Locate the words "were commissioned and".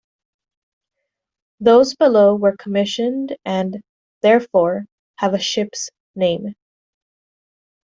2.35-3.83